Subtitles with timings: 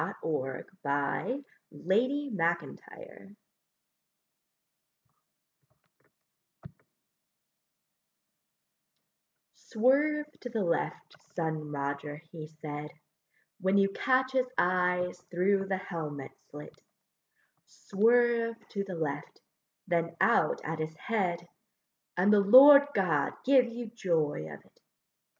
[0.03, 1.43] _THE
[1.77, 3.35] JUDGMENT OF GOD
[9.53, 12.89] Swerve to the left, son Roger, he said,
[13.59, 16.81] When you catch his eyes through the helmet slit,
[17.67, 19.39] Swerve to the left,
[19.85, 21.47] then out at his head,
[22.17, 24.79] And the Lord God give you joy of it!